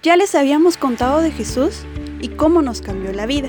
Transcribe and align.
Ya 0.00 0.16
les 0.16 0.36
habíamos 0.36 0.76
contado 0.76 1.20
de 1.20 1.32
Jesús 1.32 1.84
y 2.20 2.28
cómo 2.28 2.62
nos 2.62 2.82
cambió 2.82 3.12
la 3.12 3.26
vida. 3.26 3.48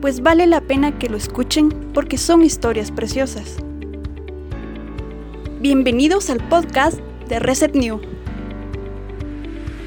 Pues 0.00 0.20
vale 0.20 0.48
la 0.48 0.60
pena 0.60 0.98
que 0.98 1.08
lo 1.08 1.16
escuchen 1.16 1.68
porque 1.94 2.18
son 2.18 2.42
historias 2.42 2.90
preciosas. 2.90 3.58
Bienvenidos 5.60 6.28
al 6.28 6.38
podcast 6.48 6.98
de 7.28 7.38
Reset 7.38 7.72
New. 7.76 8.00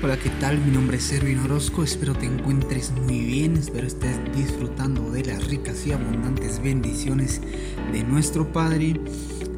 Hola, 0.02 0.18
¿qué 0.18 0.30
tal? 0.40 0.58
Mi 0.58 0.72
nombre 0.72 0.98
es 0.98 1.12
Erwin 1.12 1.40
Orozco, 1.40 1.84
espero 1.84 2.14
te 2.14 2.26
encuentres 2.26 2.92
muy 2.92 3.20
bien, 3.20 3.58
espero 3.58 3.88
estés 3.88 4.18
disfrutando 4.34 5.12
de 5.12 5.26
las 5.26 5.48
ricas 5.48 5.86
y 5.86 5.92
abundantes 5.92 6.62
bendiciones 6.62 7.42
de 7.92 8.04
nuestro 8.06 8.50
Padre. 8.54 9.02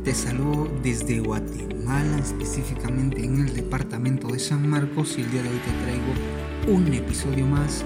Te 0.06 0.14
saludo 0.14 0.70
desde 0.84 1.20
Guatemala, 1.20 2.20
específicamente 2.20 3.26
en 3.26 3.40
el 3.40 3.56
departamento 3.56 4.28
de 4.28 4.38
San 4.38 4.70
Marcos 4.70 5.16
y 5.18 5.22
el 5.22 5.32
día 5.32 5.42
de 5.42 5.50
hoy 5.50 5.58
te 5.58 5.72
traigo 5.84 6.78
un 6.78 6.94
episodio 6.94 7.48
más. 7.48 7.84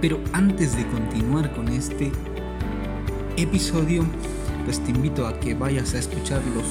Pero 0.00 0.20
antes 0.32 0.76
de 0.76 0.86
continuar 0.86 1.52
con 1.52 1.66
este 1.70 2.12
episodio, 3.36 4.04
pues 4.64 4.78
te 4.78 4.92
invito 4.92 5.26
a 5.26 5.40
que 5.40 5.54
vayas 5.54 5.94
a 5.94 5.98
escuchar 5.98 6.40
los 6.54 6.66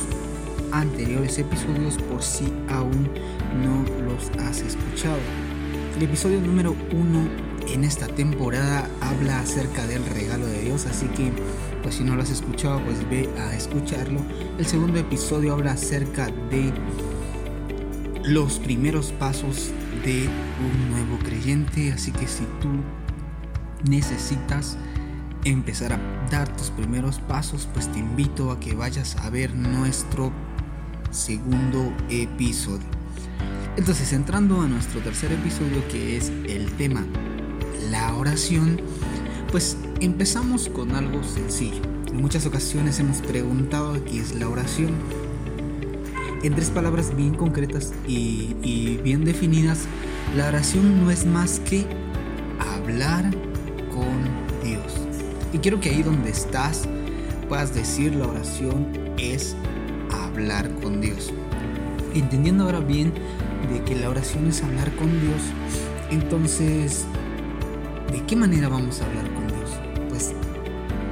anteriores 0.72 1.38
episodios 1.40 1.98
por 1.98 2.24
si 2.24 2.46
aún 2.70 3.10
no 3.62 3.84
los 4.06 4.30
has 4.48 4.62
escuchado. 4.62 5.20
El 5.98 6.04
episodio 6.04 6.40
número 6.40 6.74
uno 6.94 7.28
en 7.68 7.84
esta 7.84 8.08
temporada 8.08 8.90
habla 9.02 9.42
acerca 9.42 9.86
del 9.88 10.06
regalo 10.06 10.46
de 10.46 10.62
Dios, 10.62 10.86
así 10.86 11.08
que 11.08 11.34
pues 11.84 11.96
si 11.96 12.04
no 12.04 12.16
lo 12.16 12.24
has 12.24 12.32
escuchado, 12.32 12.82
pues 12.84 13.08
ve 13.10 13.30
a 13.38 13.54
escucharlo. 13.56 14.22
El 14.58 14.66
segundo 14.66 14.98
episodio 15.00 15.54
habla 15.54 15.74
acerca 15.74 16.28
de 16.50 16.74
los 18.24 18.58
primeros 18.60 19.12
pasos 19.12 19.72
de 20.06 20.28
un 20.60 20.92
nuevo 20.92 21.20
creyente, 21.24 21.92
así 21.92 22.12
que 22.12 22.26
si 22.26 22.46
tú 22.62 22.70
necesitas 23.90 24.78
empezar 25.44 25.94
a 25.94 26.00
dar 26.32 26.48
tus 26.56 26.70
primeros 26.70 27.20
pasos, 27.20 27.68
pues 27.74 27.92
te 27.92 28.00
invito 28.00 28.52
a 28.52 28.60
que 28.60 28.74
vayas 28.74 29.18
a 29.18 29.30
ver 29.30 29.54
nuestro 29.54 30.32
segundo 31.12 31.94
episodio. 32.10 32.88
Entonces, 33.76 34.14
entrando 34.14 34.62
a 34.62 34.68
nuestro 34.68 35.02
tercer 35.02 35.32
episodio 35.32 35.86
que 35.90 36.16
es 36.16 36.30
el 36.48 36.72
tema 36.74 37.06
la 37.92 38.14
oración, 38.16 38.82
pues 39.52 39.78
empezamos 40.04 40.68
con 40.68 40.92
algo 40.96 41.24
sencillo. 41.24 41.82
En 42.08 42.22
muchas 42.22 42.46
ocasiones 42.46 43.00
hemos 43.00 43.22
preguntado 43.22 44.04
qué 44.04 44.20
es 44.20 44.36
la 44.36 44.50
oración. 44.50 44.92
En 46.44 46.54
tres 46.56 46.70
palabras 46.70 47.16
bien 47.16 47.36
concretas 47.36 47.94
y, 48.06 49.00
bien 49.02 49.24
definidas, 49.24 49.86
la 50.36 50.50
oración 50.50 51.02
no 51.02 51.10
es 51.10 51.26
más 51.26 51.62
que 51.62 51.86
hablar 52.60 53.24
con 53.94 54.62
Dios. 54.62 54.94
Y 55.54 55.60
quiero 55.60 55.80
que 55.80 55.90
ahí 55.90 56.04
donde 56.04 56.32
estás 56.32 56.84
puedas 57.48 57.74
decir 57.74 58.14
la 58.14 58.28
oración 58.28 58.88
es 59.18 59.56
hablar 60.12 60.70
con 60.82 61.00
Dios. 61.00 61.32
Entendiendo 62.14 62.66
ahora 62.66 62.82
bien 62.82 63.14
de 63.72 63.82
que 63.86 63.96
la 63.96 64.10
oración 64.10 64.48
es 64.48 64.62
hablar 64.64 64.94
con 64.96 65.10
Dios, 65.22 65.42
entonces, 66.12 67.06
¿de 68.12 68.22
qué 68.26 68.36
manera 68.36 68.68
vamos 68.68 69.02
a 69.02 69.06
hablar 69.06 69.34
con 69.34 69.48
Dios? 69.48 69.93
Pues 70.14 70.32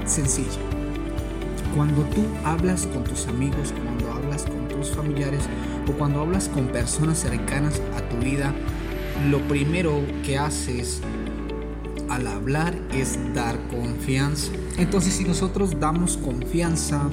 sencillo. 0.05 0.61
Cuando 1.75 2.03
tú 2.03 2.23
hablas 2.43 2.85
con 2.85 3.03
tus 3.03 3.25
amigos, 3.25 3.73
cuando 3.83 4.11
hablas 4.11 4.43
con 4.43 4.67
tus 4.67 4.91
familiares 4.91 5.41
o 5.89 5.93
cuando 5.93 6.21
hablas 6.21 6.47
con 6.47 6.67
personas 6.67 7.17
cercanas 7.17 7.81
a 7.97 8.07
tu 8.07 8.17
vida, 8.17 8.53
lo 9.31 9.39
primero 9.47 10.03
que 10.23 10.37
haces 10.37 11.01
al 12.09 12.27
hablar 12.27 12.79
es 12.93 13.17
dar 13.33 13.57
confianza. 13.69 14.51
Entonces 14.77 15.15
si 15.15 15.23
nosotros 15.23 15.79
damos 15.79 16.17
confianza, 16.17 17.09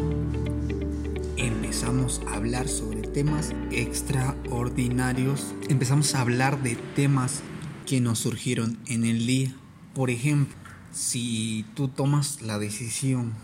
empezamos 1.38 2.20
a 2.28 2.34
hablar 2.34 2.68
sobre 2.68 3.00
temas 3.00 3.54
extraordinarios, 3.70 5.54
empezamos 5.70 6.14
a 6.14 6.20
hablar 6.20 6.62
de 6.62 6.76
temas 6.94 7.40
que 7.86 8.02
nos 8.02 8.18
surgieron 8.18 8.76
en 8.88 9.06
el 9.06 9.26
día. 9.26 9.54
Por 9.94 10.10
ejemplo, 10.10 10.67
si 10.92 11.64
tú 11.74 11.88
tomas 11.88 12.42
la 12.42 12.58
decisión 12.58 13.34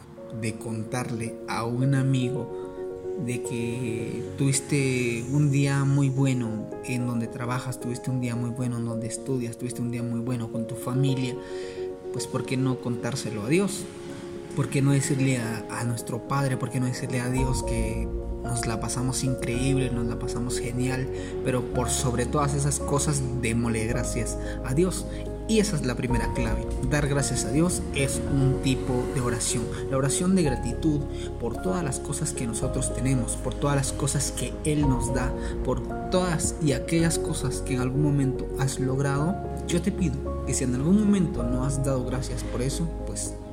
de 0.40 0.54
contarle 0.54 1.36
a 1.48 1.64
un 1.64 1.94
amigo 1.94 2.64
de 3.24 3.42
que 3.42 4.24
tuviste 4.36 5.24
un 5.30 5.50
día 5.50 5.84
muy 5.84 6.08
bueno 6.08 6.68
en 6.84 7.06
donde 7.06 7.28
trabajas, 7.28 7.80
tuviste 7.80 8.10
un 8.10 8.20
día 8.20 8.34
muy 8.34 8.50
bueno 8.50 8.78
en 8.78 8.84
donde 8.84 9.06
estudias, 9.06 9.56
tuviste 9.56 9.80
un 9.80 9.90
día 9.90 10.02
muy 10.02 10.20
bueno 10.20 10.50
con 10.50 10.66
tu 10.66 10.74
familia, 10.74 11.36
pues 12.12 12.26
¿por 12.26 12.44
qué 12.44 12.56
no 12.56 12.80
contárselo 12.80 13.42
a 13.42 13.48
Dios? 13.48 13.84
¿Por 14.56 14.68
qué 14.68 14.82
no 14.82 14.92
decirle 14.92 15.38
a, 15.38 15.84
nuestro 15.84 16.28
Padre? 16.28 16.56
¿Por 16.56 16.70
qué 16.70 16.78
no 16.78 16.86
decirle 16.86 17.20
a 17.20 17.28
Dios 17.28 17.64
que 17.64 18.08
nos 18.44 18.66
la 18.66 18.78
pasamos 18.78 19.24
increíble, 19.24 19.90
nos 19.90 20.06
la 20.06 20.18
pasamos 20.18 20.60
genial, 20.60 21.08
pero 21.44 21.62
por 21.72 21.90
sobre 21.90 22.26
todas 22.26 22.54
esas 22.54 22.78
cosas 22.78 23.22
démosle 23.40 23.86
gracias 23.86 24.38
a 24.64 24.74
Dios 24.74 25.06
y 25.48 25.58
esa 25.58 25.76
es 25.76 25.84
la 25.84 25.94
primera 25.94 26.32
clave. 26.34 26.66
Dar 26.90 27.08
gracias 27.08 27.44
a 27.44 27.50
Dios 27.50 27.82
es 27.94 28.20
un 28.32 28.60
tipo 28.62 29.04
de 29.14 29.20
oración. 29.20 29.64
La 29.90 29.96
oración 29.96 30.34
de 30.34 30.42
gratitud 30.42 31.00
por 31.40 31.60
todas 31.60 31.84
las 31.84 32.00
cosas 32.00 32.32
que 32.32 32.46
nosotros 32.46 32.94
tenemos, 32.94 33.36
por 33.36 33.54
todas 33.54 33.76
las 33.76 33.92
cosas 33.92 34.32
que 34.32 34.52
Él 34.64 34.82
nos 34.82 35.12
da, 35.14 35.32
por 35.64 35.82
todas 36.10 36.56
y 36.62 36.72
aquellas 36.72 37.18
cosas 37.18 37.60
que 37.60 37.74
en 37.74 37.80
algún 37.80 38.02
momento 38.02 38.46
has 38.58 38.80
logrado. 38.80 39.36
Yo 39.66 39.82
te 39.82 39.92
pido 39.92 40.44
que 40.46 40.54
si 40.54 40.64
en 40.64 40.74
algún 40.74 40.98
momento 41.00 41.42
no 41.42 41.64
has 41.64 41.84
dado 41.84 42.04
gracias 42.04 42.42
por 42.44 42.62
eso, 42.62 42.88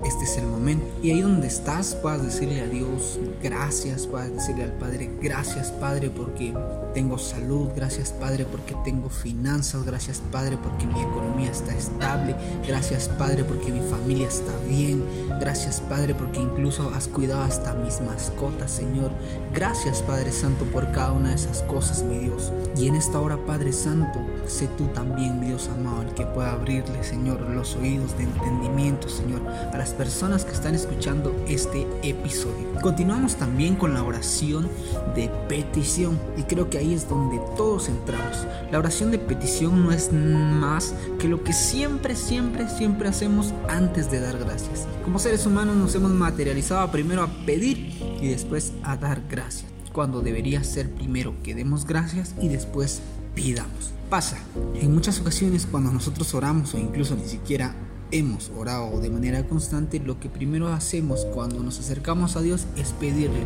este 0.03 0.23
es 0.23 0.38
el 0.38 0.47
momento. 0.47 0.85
Y 1.03 1.12
ahí 1.12 1.22
donde 1.22 1.47
estás, 1.47 1.95
puedas 1.95 2.23
decirle 2.23 2.62
a 2.62 2.67
Dios 2.67 3.19
gracias, 3.41 4.07
puedas 4.07 4.31
decirle 4.34 4.63
al 4.63 4.73
Padre 4.73 5.09
gracias 5.22 5.72
Padre 5.72 6.09
porque 6.09 6.53
tengo 6.94 7.17
salud, 7.17 7.69
gracias 7.75 8.11
Padre 8.11 8.45
porque 8.45 8.75
tengo 8.84 9.09
finanzas, 9.09 9.85
gracias 9.85 10.22
Padre 10.31 10.57
porque 10.61 10.85
mi 10.85 11.01
economía 11.01 11.51
está 11.51 11.75
estable, 11.75 12.35
gracias 12.67 13.07
Padre 13.07 13.44
porque 13.44 13.72
mi 13.72 13.79
familia 13.90 14.28
está 14.28 14.51
bien, 14.67 15.03
gracias 15.40 15.81
Padre 15.81 16.16
porque 16.16 16.40
incluso 16.40 16.90
has 16.90 17.07
cuidado 17.07 17.44
hasta 17.44 17.73
mis 17.75 18.01
mascotas, 18.01 18.72
Señor. 18.72 19.11
Gracias 19.53 20.01
Padre 20.01 20.31
Santo 20.31 20.66
por 20.66 20.91
cada 20.91 21.11
una 21.11 21.29
de 21.29 21.35
esas 21.35 21.63
cosas, 21.63 22.03
mi 22.03 22.17
Dios. 22.17 22.51
Y 22.78 22.88
en 22.88 22.95
esta 22.95 23.19
hora, 23.19 23.38
Padre 23.45 23.73
Santo, 23.73 24.19
sé 24.51 24.67
tú 24.78 24.88
también, 24.88 25.41
Dios 25.41 25.69
amado, 25.69 26.01
el 26.01 26.13
que 26.13 26.25
pueda 26.25 26.51
abrirle, 26.51 27.03
Señor, 27.03 27.41
los 27.41 27.75
oídos 27.75 28.17
de 28.17 28.23
entendimiento, 28.23 29.07
Señor, 29.07 29.41
a 29.47 29.78
las 29.78 29.91
personas 29.91 30.44
que 30.44 30.51
están 30.51 30.75
escuchando 30.75 31.34
este 31.47 31.88
episodio. 32.03 32.72
Continuamos 32.81 33.35
también 33.35 33.75
con 33.75 33.94
la 33.94 34.03
oración 34.03 34.67
de 35.16 35.29
petición 35.47 36.19
y 36.38 36.44
creo 36.44 36.69
que 36.69 36.78
ahí 36.78 36.94
es 36.94 37.07
donde 37.07 37.40
todos 37.56 37.88
entramos. 37.88 38.45
La 38.72 38.79
oración 38.79 39.11
de 39.11 39.19
petición 39.19 39.84
no 39.84 39.91
es 39.91 40.11
más 40.11 40.94
que 41.17 41.28
lo 41.28 41.44
que 41.44 41.53
siempre, 41.53 42.16
siempre, 42.16 42.67
siempre 42.67 43.07
hacemos 43.07 43.53
antes 43.69 44.11
de 44.11 44.19
dar 44.19 44.38
gracias. 44.38 44.85
Como 45.03 45.19
seres 45.19 45.45
humanos 45.45 45.75
nos 45.78 45.95
hemos 45.95 46.11
materializado 46.11 46.91
primero 46.91 47.23
a 47.23 47.28
pedir 47.45 47.97
y 48.22 48.28
después 48.28 48.73
a 48.84 48.97
dar 48.97 49.22
gracias, 49.29 49.66
cuando 49.94 50.22
debería 50.22 50.63
ser 50.63 50.90
primero 50.91 51.34
que 51.41 51.56
demos 51.56 51.85
gracias 51.85 52.35
y 52.41 52.50
después 52.50 53.01
pidamos. 53.35 53.91
Pasa, 54.09 54.37
en 54.75 54.93
muchas 54.93 55.19
ocasiones 55.19 55.65
cuando 55.69 55.91
nosotros 55.91 56.33
oramos 56.33 56.73
o 56.73 56.77
incluso 56.77 57.15
ni 57.15 57.27
siquiera 57.27 57.75
hemos 58.11 58.51
orado 58.57 58.99
de 58.99 59.09
manera 59.09 59.43
constante, 59.45 59.99
lo 59.99 60.19
que 60.19 60.29
primero 60.29 60.67
hacemos 60.67 61.25
cuando 61.33 61.63
nos 61.63 61.79
acercamos 61.79 62.35
a 62.35 62.41
Dios 62.41 62.65
es 62.77 62.89
pedirle. 62.89 63.45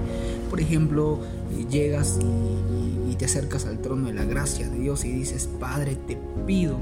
Por 0.50 0.60
ejemplo, 0.60 1.20
eh, 1.52 1.66
llegas 1.70 2.18
y, 2.20 3.12
y, 3.12 3.16
te 3.16 3.26
acercas 3.26 3.66
al 3.66 3.80
trono 3.80 4.08
de 4.08 4.14
la 4.14 4.26
gracia 4.26 4.68
de 4.68 4.78
Dios 4.78 5.06
y 5.06 5.12
dices, 5.12 5.48
Padre, 5.60 5.96
te 6.08 6.18
pido 6.46 6.78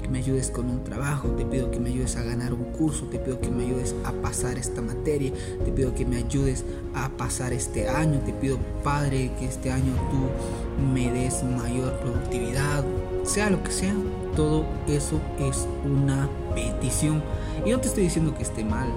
que 0.00 0.08
me 0.08 0.18
ayudes 0.18 0.50
con 0.50 0.70
un 0.70 0.84
trabajo, 0.84 1.28
te 1.30 1.44
pido 1.44 1.70
que 1.70 1.80
me 1.80 1.90
ayudes 1.90 2.16
a 2.16 2.22
ganar 2.22 2.52
un 2.52 2.64
curso, 2.72 3.06
te 3.06 3.18
pido 3.18 3.40
que 3.40 3.48
me 3.48 3.64
ayudes 3.64 3.94
a 4.04 4.12
pasar 4.12 4.58
esta 4.58 4.80
materia, 4.80 5.32
te 5.64 5.72
pido 5.72 5.94
que 5.94 6.06
me 6.06 6.16
ayudes 6.16 6.64
a 6.94 7.08
pasar 7.10 7.52
este 7.52 7.88
año, 7.88 8.20
te 8.20 8.32
pido, 8.32 8.58
Padre, 8.82 9.30
que 9.38 9.46
este 9.46 9.70
año 9.70 9.92
tú 10.10 10.63
me 10.92 11.10
des 11.10 11.42
mayor 11.42 11.92
productividad, 12.00 12.84
sea 13.24 13.50
lo 13.50 13.62
que 13.62 13.70
sea, 13.70 13.94
todo 14.36 14.64
eso 14.86 15.20
es 15.38 15.66
una 15.84 16.28
petición. 16.54 17.22
Y 17.64 17.70
no 17.70 17.80
te 17.80 17.88
estoy 17.88 18.04
diciendo 18.04 18.34
que 18.36 18.42
esté 18.42 18.64
mal, 18.64 18.88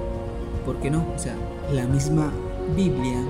porque 0.66 0.90
no? 0.90 1.06
O 1.16 1.20
sea, 1.20 1.36
la 1.72 1.86
misma 1.86 2.32
Biblia 2.76 3.24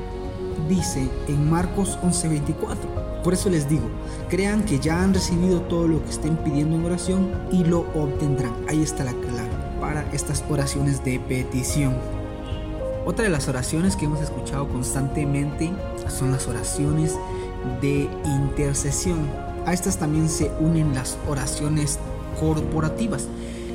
dice 0.67 1.07
en 1.27 1.49
Marcos 1.49 1.97
11:24. 2.01 2.77
Por 3.23 3.33
eso 3.33 3.49
les 3.49 3.67
digo, 3.67 3.87
crean 4.29 4.63
que 4.63 4.79
ya 4.79 5.03
han 5.03 5.13
recibido 5.13 5.61
todo 5.61 5.87
lo 5.87 6.03
que 6.03 6.09
estén 6.09 6.37
pidiendo 6.37 6.75
en 6.75 6.85
oración 6.85 7.29
y 7.51 7.63
lo 7.63 7.81
obtendrán. 7.93 8.53
Ahí 8.69 8.81
está 8.81 9.03
la 9.03 9.13
clave 9.13 9.49
para 9.81 10.09
estas 10.13 10.43
oraciones 10.49 11.03
de 11.03 11.19
petición. 11.19 11.95
Otra 13.05 13.23
de 13.23 13.29
las 13.29 13.47
oraciones 13.47 13.95
que 13.95 14.05
hemos 14.05 14.21
escuchado 14.21 14.67
constantemente 14.67 15.71
son 16.09 16.31
las 16.31 16.47
oraciones 16.47 17.17
de 17.81 18.09
intercesión 18.25 19.29
A 19.65 19.73
estas 19.73 19.97
también 19.97 20.29
se 20.29 20.49
unen 20.59 20.93
las 20.93 21.17
oraciones 21.27 21.99
corporativas. 22.39 23.27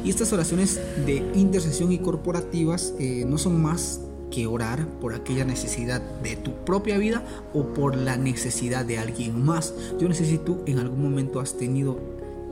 Y 0.04 0.10
estas 0.10 0.32
oraciones 0.32 0.80
de 1.04 1.16
intercesión 1.34 1.92
y 1.92 1.98
corporativas 1.98 2.94
eh, 2.98 3.24
no 3.26 3.38
son 3.38 3.60
más 3.62 4.00
que 4.30 4.46
orar 4.46 4.88
por 5.00 5.14
aquella 5.14 5.44
necesidad 5.44 6.00
de 6.22 6.36
tu 6.36 6.64
propia 6.64 6.96
vida 6.96 7.22
o 7.52 7.74
por 7.74 7.94
la 7.94 8.16
necesidad 8.16 8.84
de 8.84 8.98
alguien 8.98 9.44
más. 9.44 9.74
Yo 10.00 10.08
no 10.08 10.14
sé 10.14 10.24
si 10.24 10.38
tú 10.38 10.62
en 10.66 10.78
algún 10.78 11.02
momento 11.02 11.38
has 11.40 11.58
tenido 11.58 12.00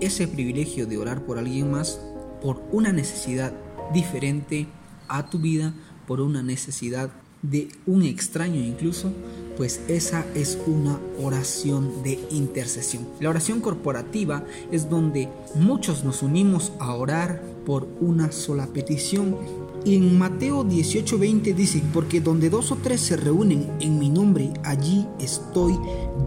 ese 0.01 0.29
privilegio 0.29 0.87
de 0.87 0.99
orar 0.99 1.25
por 1.25 1.39
alguien 1.39 1.71
más, 1.71 1.99
por 2.43 2.63
una 2.71 2.93
necesidad 2.93 3.53
diferente 3.93 4.67
a 5.09 5.31
tu 5.31 5.39
vida, 5.39 5.73
por 6.07 6.21
una 6.21 6.43
necesidad 6.43 7.11
de 7.43 7.69
un 7.87 8.03
extraño 8.03 8.61
incluso, 8.61 9.13
pues 9.57 9.81
esa 9.89 10.25
es 10.35 10.59
una 10.67 10.99
oración 11.23 12.03
de 12.03 12.19
intercesión. 12.31 13.07
La 13.21 13.29
oración 13.31 13.61
corporativa 13.61 14.43
es 14.73 14.89
donde 14.89 15.29
muchos 15.55 16.05
nos 16.05 16.23
unimos 16.23 16.73
a 16.79 16.95
orar 16.95 17.43
por 17.67 17.87
una 18.01 18.33
sola 18.33 18.67
petición. 18.69 19.37
Y 19.85 19.97
en 19.97 20.19
Mateo 20.19 20.65
18:20 20.65 21.55
dice, 21.55 21.83
porque 21.93 22.21
donde 22.21 22.51
dos 22.51 22.73
o 22.73 22.77
tres 22.77 23.01
se 23.01 23.17
reúnen 23.17 23.71
en 23.81 23.99
mi 23.99 24.09
nombre, 24.09 24.51
allí 24.65 25.07
estoy 25.19 25.79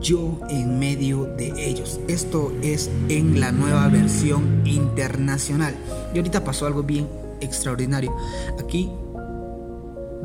yo 0.01 0.39
en 0.49 0.79
medio 0.79 1.25
de 1.25 1.53
ellos. 1.57 1.99
Esto 2.07 2.51
es 2.61 2.89
en 3.09 3.39
la 3.39 3.51
nueva 3.51 3.87
versión 3.89 4.61
internacional. 4.65 5.75
Y 6.13 6.17
ahorita 6.17 6.43
pasó 6.43 6.65
algo 6.65 6.83
bien 6.83 7.07
extraordinario. 7.41 8.15
Aquí 8.59 8.89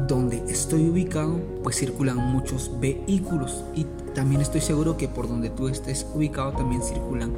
donde 0.06 0.42
estoy 0.48 0.88
ubicado, 0.88 1.40
pues 1.62 1.76
circulan 1.76 2.18
muchos 2.18 2.70
vehículos 2.78 3.64
y 3.74 3.86
también 4.14 4.40
estoy 4.40 4.60
seguro 4.60 4.96
que 4.96 5.08
por 5.08 5.28
donde 5.28 5.50
tú 5.50 5.68
estés 5.68 6.06
ubicado 6.14 6.52
también 6.52 6.82
circulan 6.82 7.34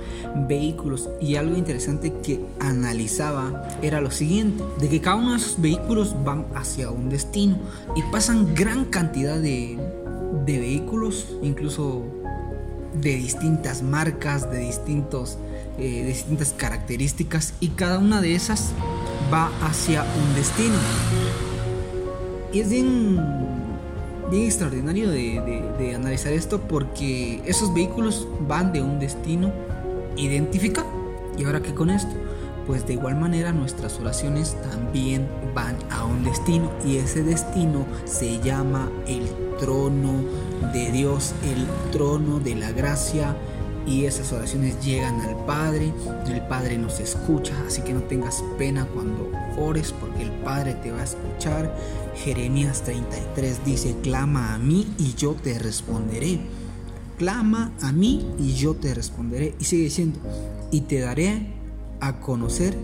vehículos. 0.48 1.08
Y 1.20 1.36
algo 1.36 1.56
interesante 1.56 2.12
que 2.22 2.40
analizaba 2.58 3.68
era 3.82 4.00
lo 4.00 4.10
siguiente, 4.10 4.64
de 4.78 4.88
que 4.88 5.00
cada 5.00 5.16
uno 5.16 5.32
de 5.32 5.36
esos 5.36 5.60
vehículos 5.60 6.14
van 6.24 6.46
hacia 6.54 6.90
un 6.90 7.08
destino 7.10 7.58
y 7.96 8.02
pasan 8.10 8.54
gran 8.54 8.86
cantidad 8.86 9.38
de, 9.38 9.78
vehículos, 10.46 11.36
incluso 11.42 12.02
de 13.00 13.14
distintas 13.14 13.82
marcas, 13.82 14.50
de, 14.50 14.58
distintos, 14.58 15.38
eh, 15.78 16.04
distintas 16.06 16.52
características 16.52 17.54
y 17.60 17.68
cada 17.68 17.98
una 17.98 18.20
de 18.20 18.34
esas 18.34 18.72
va 19.32 19.50
hacia 19.62 20.02
un 20.02 20.34
destino. 20.34 20.76
Es 22.52 22.68
bien, 22.68 23.16
bien 24.28 24.44
extraordinario 24.44 25.08
de, 25.08 25.94
analizar 25.94 26.32
esto 26.32 26.60
porque 26.60 27.40
esos 27.46 27.72
vehículos 27.72 28.26
van 28.48 28.72
de 28.72 28.82
un 28.82 28.98
destino 28.98 29.52
identificado. 30.16 30.88
¿Y 31.38 31.44
ahora 31.44 31.60
qué 31.60 31.72
con 31.72 31.90
esto? 31.90 32.12
Pues 32.66 32.84
de 32.88 32.94
igual 32.94 33.14
manera 33.14 33.52
nuestras 33.52 34.00
oraciones 34.00 34.56
también 34.68 35.28
van 35.54 35.76
a 35.90 36.04
un 36.04 36.24
destino 36.24 36.72
y 36.84 36.96
ese 36.96 37.22
destino 37.22 37.86
se 38.04 38.40
llama 38.40 38.90
el 39.06 39.28
trono 39.60 40.24
de 40.72 40.90
Dios, 40.90 41.34
el 41.44 41.92
trono 41.92 42.40
de 42.40 42.56
la 42.56 42.72
gracia, 42.72 43.36
y 43.86 44.04
esas 44.04 44.32
oraciones 44.32 44.82
llegan 44.84 45.20
al 45.20 45.36
Padre, 45.46 45.92
el 46.26 46.42
Padre 46.42 46.78
nos 46.78 47.00
escucha, 47.00 47.54
así 47.66 47.82
que 47.82 47.92
no 47.92 48.02
tengas 48.02 48.42
pena 48.58 48.86
cuando 48.86 49.30
ores 49.58 49.92
porque 49.98 50.22
el 50.22 50.30
Padre 50.30 50.74
te 50.74 50.90
va 50.90 51.00
a 51.00 51.04
escuchar. 51.04 51.74
Jeremías 52.14 52.82
33 52.82 53.64
dice, 53.64 53.96
clama 54.02 54.54
a 54.54 54.58
mí 54.58 54.86
y 54.98 55.14
yo 55.14 55.34
te 55.34 55.58
responderé. 55.58 56.40
Clama 57.18 57.72
a 57.82 57.92
mí 57.92 58.26
y 58.38 58.54
yo 58.54 58.74
te 58.74 58.94
responderé. 58.94 59.54
Y 59.58 59.64
sigue 59.64 59.84
diciendo, 59.84 60.18
y 60.70 60.82
te 60.82 61.00
daré 61.00 61.54
a 62.00 62.20
conocer 62.20 62.76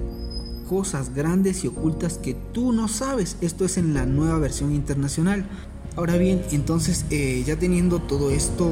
cosas 0.68 1.14
grandes 1.14 1.64
y 1.64 1.68
ocultas 1.68 2.18
que 2.18 2.34
tú 2.34 2.72
no 2.72 2.88
sabes. 2.88 3.36
Esto 3.40 3.64
es 3.64 3.76
en 3.78 3.94
la 3.94 4.06
nueva 4.06 4.38
versión 4.38 4.74
internacional. 4.74 5.46
Ahora 5.96 6.16
bien, 6.16 6.42
entonces 6.50 7.06
eh, 7.10 7.42
ya 7.46 7.56
teniendo 7.56 8.00
todo 8.00 8.30
esto 8.30 8.70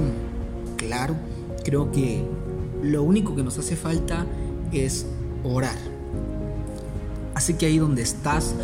claro, 0.76 1.16
Creo 1.64 1.90
que 1.90 2.24
lo 2.82 3.02
único 3.02 3.34
que 3.34 3.42
nos 3.42 3.58
hace 3.58 3.76
falta 3.76 4.26
es 4.72 5.06
orar. 5.42 5.76
Así 7.34 7.54
que 7.54 7.66
ahí 7.66 7.78
donde 7.78 8.02
estás, 8.02 8.54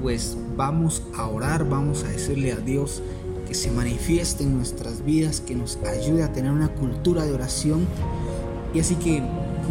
pues 0.00 0.36
vamos 0.56 1.02
a 1.16 1.26
orar, 1.26 1.68
vamos 1.68 2.04
a 2.04 2.08
decirle 2.08 2.52
a 2.52 2.56
Dios 2.56 3.02
que 3.48 3.54
se 3.54 3.70
manifieste 3.70 4.44
en 4.44 4.56
nuestras 4.56 5.04
vidas, 5.04 5.40
que 5.40 5.56
nos 5.56 5.76
ayude 5.78 6.22
a 6.22 6.32
tener 6.32 6.52
una 6.52 6.68
cultura 6.68 7.24
de 7.24 7.32
oración. 7.32 7.86
Y 8.72 8.80
así 8.80 8.94
que 8.94 9.22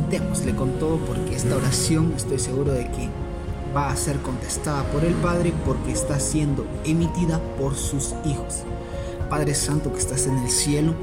démosle 0.09 0.55
con 0.55 0.79
todo 0.79 0.97
porque 0.97 1.35
esta 1.35 1.55
oración 1.55 2.13
estoy 2.17 2.39
seguro 2.39 2.73
de 2.73 2.85
que 2.91 3.09
va 3.75 3.91
a 3.91 3.95
ser 3.95 4.17
contestada 4.17 4.83
por 4.91 5.05
el 5.05 5.13
Padre 5.15 5.53
porque 5.65 5.91
está 5.91 6.19
siendo 6.19 6.65
emitida 6.83 7.39
por 7.57 7.75
sus 7.75 8.13
hijos. 8.25 8.63
Padre 9.29 9.53
Santo 9.53 9.93
que 9.93 9.99
estás 9.99 10.25
en 10.25 10.37
el 10.39 10.49
cielo, 10.49 10.93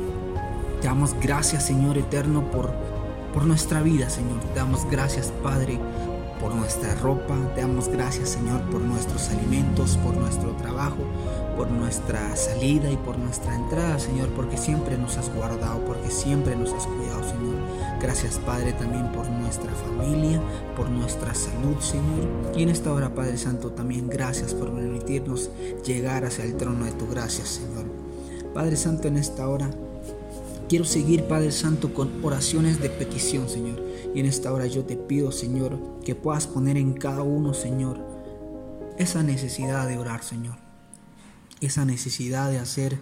te 0.81 0.88
damos 0.88 1.14
gracias, 1.20 1.67
Señor 1.67 1.96
eterno, 1.99 2.50
por, 2.50 2.70
por 3.32 3.44
nuestra 3.44 3.82
vida, 3.82 4.11
Señor. 4.11 4.40
Te 4.40 4.58
damos 4.61 4.88
gracias, 4.90 5.32
Padre, 5.43 5.78
por 6.40 6.55
nuestra 6.55 6.94
ropa. 6.96 7.34
Te 7.55 7.62
damos 7.62 7.88
gracias, 7.88 8.31
Señor, 8.31 8.61
por 8.70 8.81
nuestros 8.81 9.31
alimentos, 9.31 9.96
por 9.99 10.17
nuestro 10.17 10.50
trabajo, 10.56 10.99
por 11.56 11.70
nuestra 11.70 12.37
salida 12.37 12.90
y 12.90 12.96
por 12.96 13.19
nuestra 13.19 13.55
entrada, 13.55 13.99
Señor, 13.99 14.28
porque 14.31 14.58
siempre 14.58 14.99
nos 14.99 15.17
has 15.17 15.32
guardado, 15.34 15.82
porque 15.84 16.11
siempre 16.11 16.55
nos 16.55 16.73
has 16.73 16.87
cuidado, 16.87 17.22
Señor. 17.25 17.56
Gracias, 18.00 18.38
Padre, 18.38 18.75
también 18.75 19.11
por 19.12 19.29
nuestra 19.31 19.72
familia, 19.72 20.40
por 20.76 20.90
nuestra 20.90 21.34
salud, 21.34 21.81
Señor. 21.81 22.52
Y 22.55 22.62
en 22.62 22.69
esta 22.69 22.93
hora, 22.93 23.14
Padre 23.14 23.38
Santo, 23.38 23.70
también 23.70 24.08
gracias 24.08 24.52
por 24.52 24.70
permitirnos 24.72 25.50
llegar 25.84 26.26
hacia 26.26 26.44
el 26.44 26.56
trono 26.56 26.84
de 26.84 26.93
tu 26.93 27.08
gracia, 27.08 27.46
Señor. 27.46 27.87
Padre 28.52 28.76
Santo, 28.76 29.08
en 29.08 29.17
esta 29.17 29.49
hora 29.49 29.70
Quiero 30.69 30.85
seguir, 30.85 31.25
Padre 31.25 31.53
Santo, 31.53 31.95
con 31.95 32.25
oraciones 32.25 32.81
de 32.81 32.91
petición, 32.91 33.49
Señor. 33.49 33.81
Y 34.15 34.21
en 34.21 34.27
esta 34.27 34.53
hora 34.53 34.67
yo 34.67 34.85
te 34.85 34.97
pido, 34.97 35.31
Señor, 35.31 35.79
que 36.05 36.17
puedas 36.17 36.49
poner 36.49 36.77
en 36.77 36.95
cada 36.95 37.23
uno, 37.23 37.55
Señor, 37.55 38.01
esa 38.99 39.23
necesidad 39.23 39.87
de 39.87 39.97
orar, 39.97 40.25
Señor. 40.25 40.57
Esa 41.61 41.85
necesidad 41.85 42.51
de 42.51 42.59
hacer 42.59 42.99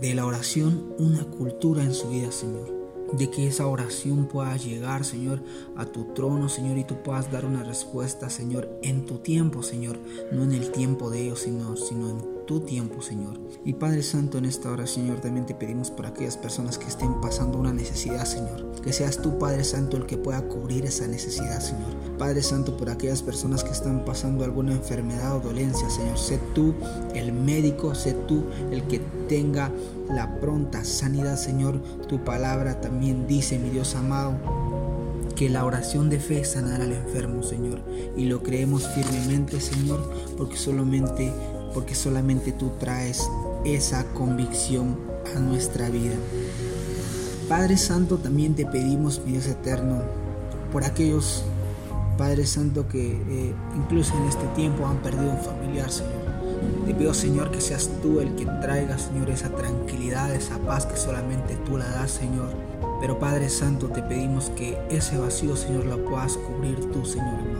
de 0.00 0.14
la 0.14 0.24
oración 0.24 0.94
una 0.98 1.24
cultura 1.24 1.82
en 1.82 1.92
su 1.92 2.10
vida, 2.10 2.30
Señor 2.30 2.82
de 3.12 3.30
que 3.30 3.46
esa 3.46 3.66
oración 3.66 4.26
pueda 4.26 4.56
llegar, 4.56 5.04
Señor, 5.04 5.42
a 5.76 5.84
tu 5.84 6.14
trono, 6.14 6.48
Señor, 6.48 6.78
y 6.78 6.84
tú 6.84 7.02
puedas 7.02 7.30
dar 7.30 7.44
una 7.44 7.62
respuesta, 7.62 8.30
Señor, 8.30 8.70
en 8.82 9.04
tu 9.04 9.18
tiempo, 9.18 9.62
Señor, 9.62 9.98
no 10.32 10.44
en 10.44 10.52
el 10.52 10.70
tiempo 10.70 11.10
de 11.10 11.24
ellos, 11.24 11.40
sino, 11.40 11.76
sino 11.76 12.08
en 12.08 12.41
tu 12.46 12.60
tiempo, 12.60 13.02
Señor. 13.02 13.40
Y 13.64 13.74
Padre 13.74 14.02
Santo, 14.02 14.38
en 14.38 14.44
esta 14.44 14.70
hora, 14.70 14.86
Señor, 14.86 15.20
también 15.20 15.46
te 15.46 15.54
pedimos 15.54 15.90
por 15.90 16.06
aquellas 16.06 16.36
personas 16.36 16.78
que 16.78 16.86
estén 16.86 17.20
pasando 17.20 17.58
una 17.58 17.72
necesidad, 17.72 18.24
Señor. 18.24 18.80
Que 18.82 18.92
seas 18.92 19.20
tú, 19.22 19.38
Padre 19.38 19.64
Santo, 19.64 19.96
el 19.96 20.06
que 20.06 20.16
pueda 20.16 20.42
cubrir 20.42 20.84
esa 20.84 21.06
necesidad, 21.06 21.60
Señor. 21.60 21.90
Padre 22.18 22.42
Santo, 22.42 22.76
por 22.76 22.90
aquellas 22.90 23.22
personas 23.22 23.64
que 23.64 23.70
están 23.70 24.04
pasando 24.04 24.44
alguna 24.44 24.72
enfermedad 24.72 25.36
o 25.36 25.40
dolencia, 25.40 25.88
Señor. 25.90 26.18
Sé 26.18 26.38
tú 26.54 26.74
el 27.14 27.32
médico, 27.32 27.94
sé 27.94 28.14
tú 28.26 28.44
el 28.70 28.82
que 28.84 29.00
tenga 29.28 29.70
la 30.08 30.40
pronta 30.40 30.84
sanidad, 30.84 31.36
Señor. 31.36 31.80
Tu 32.08 32.22
palabra 32.24 32.80
también 32.80 33.26
dice, 33.26 33.58
mi 33.58 33.70
Dios 33.70 33.94
amado, 33.94 34.36
que 35.34 35.48
la 35.48 35.64
oración 35.64 36.10
de 36.10 36.20
fe 36.20 36.44
sanará 36.44 36.84
al 36.84 36.92
enfermo, 36.92 37.42
Señor. 37.42 37.80
Y 38.16 38.26
lo 38.26 38.42
creemos 38.42 38.86
firmemente, 38.88 39.60
Señor, 39.60 40.00
porque 40.36 40.56
solamente, 40.56 41.32
porque 41.72 41.94
solamente 41.94 42.52
tú 42.52 42.72
traes 42.78 43.28
esa 43.64 44.04
convicción 44.12 44.98
a 45.34 45.38
nuestra 45.38 45.88
vida. 45.88 46.14
Padre 47.48 47.76
Santo, 47.76 48.18
también 48.18 48.54
te 48.54 48.66
pedimos, 48.66 49.20
mi 49.24 49.32
Dios 49.32 49.46
eterno, 49.46 50.02
por 50.72 50.84
aquellos 50.84 51.44
Padre 52.16 52.46
Santo 52.46 52.86
que 52.88 53.12
eh, 53.12 53.54
incluso 53.76 54.16
en 54.16 54.24
este 54.24 54.46
tiempo 54.54 54.86
han 54.86 54.98
perdido 54.98 55.30
un 55.30 55.38
familiar, 55.38 55.90
Señor. 55.90 56.22
Te 56.86 56.94
pido, 56.94 57.14
Señor, 57.14 57.50
que 57.50 57.60
seas 57.60 57.90
tú 58.02 58.20
el 58.20 58.34
que 58.34 58.44
traiga, 58.44 58.98
Señor, 58.98 59.30
esa 59.30 59.48
tranquilidad, 59.48 60.34
esa 60.34 60.58
paz 60.58 60.86
que 60.86 60.96
solamente 60.96 61.56
tú 61.66 61.76
la 61.78 61.88
das, 61.88 62.10
Señor. 62.12 62.50
Pero 63.00 63.18
Padre 63.18 63.48
Santo, 63.48 63.88
te 63.88 64.02
pedimos 64.02 64.50
que 64.50 64.78
ese 64.90 65.18
vacío, 65.18 65.56
Señor, 65.56 65.86
lo 65.86 66.04
puedas 66.04 66.36
cubrir 66.36 66.78
tú, 66.92 67.04
Señor. 67.04 67.51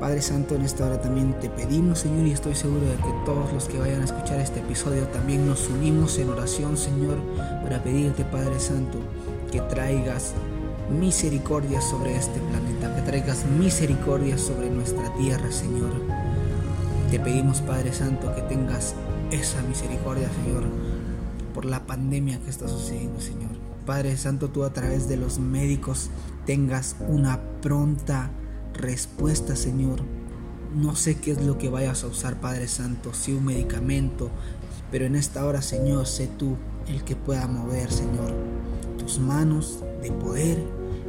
Padre 0.00 0.22
Santo, 0.22 0.54
en 0.54 0.62
esta 0.62 0.86
hora 0.86 1.00
también 1.00 1.34
te 1.40 1.48
pedimos, 1.48 2.00
Señor, 2.00 2.26
y 2.26 2.32
estoy 2.32 2.54
seguro 2.54 2.86
de 2.86 2.96
que 2.96 3.14
todos 3.24 3.52
los 3.52 3.64
que 3.64 3.78
vayan 3.78 4.02
a 4.02 4.04
escuchar 4.04 4.40
este 4.40 4.60
episodio 4.60 5.04
también 5.08 5.46
nos 5.46 5.68
unimos 5.68 6.18
en 6.18 6.30
oración, 6.30 6.76
Señor, 6.76 7.16
para 7.62 7.82
pedirte, 7.82 8.24
Padre 8.24 8.60
Santo, 8.60 8.98
que 9.50 9.60
traigas 9.62 10.34
misericordia 11.00 11.80
sobre 11.80 12.16
este 12.16 12.38
planeta, 12.38 12.94
que 12.94 13.02
traigas 13.02 13.44
misericordia 13.46 14.38
sobre 14.38 14.70
nuestra 14.70 15.12
tierra, 15.14 15.50
Señor 15.50 15.90
te 17.10 17.18
pedimos, 17.18 17.62
Padre 17.62 17.92
Santo, 17.94 18.34
que 18.34 18.42
tengas 18.42 18.94
esa 19.30 19.62
misericordia, 19.62 20.28
Señor, 20.44 20.64
por 21.54 21.64
la 21.64 21.86
pandemia 21.86 22.38
que 22.40 22.50
está 22.50 22.68
sucediendo, 22.68 23.18
Señor. 23.20 23.50
Padre 23.86 24.16
Santo, 24.18 24.50
tú 24.50 24.64
a 24.64 24.74
través 24.74 25.08
de 25.08 25.16
los 25.16 25.38
médicos 25.38 26.10
tengas 26.44 26.96
una 27.08 27.40
pronta 27.62 28.30
respuesta, 28.78 29.56
Señor. 29.56 30.00
No 30.74 30.96
sé 30.96 31.16
qué 31.16 31.32
es 31.32 31.42
lo 31.42 31.58
que 31.58 31.68
vayas 31.68 32.04
a 32.04 32.06
usar, 32.06 32.40
Padre 32.40 32.68
Santo, 32.68 33.12
si 33.12 33.32
un 33.32 33.44
medicamento, 33.44 34.30
pero 34.90 35.04
en 35.04 35.16
esta 35.16 35.44
hora, 35.44 35.60
Señor, 35.60 36.06
sé 36.06 36.28
tú 36.38 36.56
el 36.88 37.04
que 37.04 37.16
pueda 37.16 37.46
mover, 37.46 37.90
Señor, 37.90 38.32
tus 38.98 39.18
manos 39.18 39.84
de 40.02 40.10
poder 40.12 40.58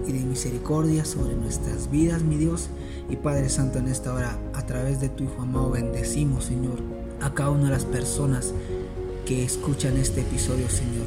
y 0.07 0.11
de 0.11 0.19
misericordia 0.19 1.05
sobre 1.05 1.35
nuestras 1.35 1.89
vidas, 1.89 2.23
mi 2.23 2.37
Dios. 2.37 2.69
Y 3.09 3.15
Padre 3.15 3.49
Santo, 3.49 3.79
en 3.79 3.87
esta 3.87 4.13
hora, 4.13 4.37
a 4.53 4.65
través 4.65 4.99
de 4.99 5.09
tu 5.09 5.23
Hijo 5.23 5.41
amado, 5.41 5.71
bendecimos, 5.71 6.45
Señor, 6.45 6.79
a 7.21 7.33
cada 7.33 7.51
una 7.51 7.65
de 7.65 7.71
las 7.71 7.85
personas 7.85 8.53
que 9.25 9.43
escuchan 9.43 9.97
este 9.97 10.21
episodio, 10.21 10.69
Señor. 10.69 11.05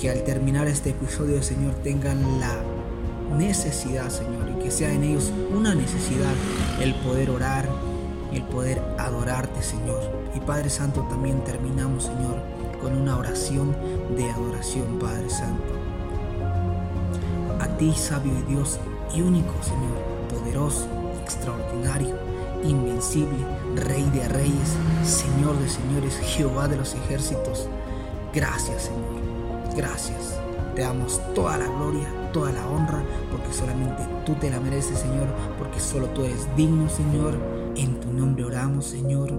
Que 0.00 0.10
al 0.10 0.24
terminar 0.24 0.66
este 0.66 0.90
episodio, 0.90 1.42
Señor, 1.42 1.74
tengan 1.82 2.40
la 2.40 2.62
necesidad, 3.36 4.10
Señor, 4.10 4.43
que 4.64 4.70
sea 4.70 4.90
en 4.92 5.04
ellos 5.04 5.30
una 5.54 5.74
necesidad 5.74 6.32
el 6.80 6.94
poder 6.94 7.28
orar, 7.28 7.68
el 8.32 8.42
poder 8.44 8.82
adorarte, 8.98 9.62
Señor. 9.62 10.00
Y 10.34 10.40
Padre 10.40 10.70
Santo, 10.70 11.02
también 11.02 11.44
terminamos, 11.44 12.04
Señor, 12.04 12.42
con 12.80 12.96
una 12.96 13.18
oración 13.18 13.76
de 14.16 14.30
adoración, 14.30 14.98
Padre 14.98 15.28
Santo. 15.28 15.74
A 17.60 17.68
ti, 17.76 17.92
sabio 17.94 18.32
y 18.38 18.52
Dios 18.54 18.80
y 19.14 19.20
único, 19.20 19.52
Señor, 19.62 19.98
poderoso, 20.30 20.88
extraordinario, 21.22 22.16
invencible, 22.64 23.44
Rey 23.76 24.08
de 24.14 24.28
reyes, 24.28 24.76
Señor 25.04 25.58
de 25.58 25.68
señores, 25.68 26.16
Jehová 26.20 26.68
de 26.68 26.76
los 26.76 26.94
ejércitos. 26.94 27.68
Gracias, 28.32 28.84
Señor. 28.84 29.76
Gracias. 29.76 30.38
Te 30.74 30.82
damos 30.82 31.20
toda 31.34 31.58
la 31.58 31.66
gloria, 31.66 32.08
toda 32.34 32.52
la 32.52 32.68
honra, 32.68 33.02
porque 33.30 33.50
solamente 33.52 34.02
tú 34.26 34.34
te 34.34 34.50
la 34.50 34.60
mereces, 34.60 34.98
Señor, 34.98 35.28
porque 35.56 35.80
solo 35.80 36.08
tú 36.08 36.24
eres 36.24 36.46
digno, 36.56 36.90
Señor. 36.90 37.38
En 37.76 37.98
tu 38.00 38.12
nombre 38.12 38.44
oramos, 38.44 38.86
Señor. 38.86 39.32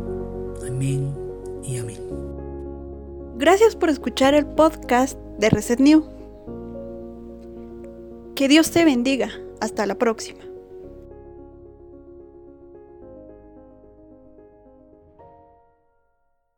Amén 0.65 1.13
y 1.61 1.77
amén. 1.77 1.99
Gracias 3.37 3.75
por 3.75 3.89
escuchar 3.89 4.33
el 4.33 4.45
podcast 4.45 5.19
de 5.37 5.49
Reset 5.49 5.79
New. 5.79 6.05
Que 8.33 8.47
Dios 8.47 8.71
te 8.71 8.85
bendiga. 8.85 9.29
Hasta 9.59 9.85
la 9.85 9.95
próxima. 9.95 10.54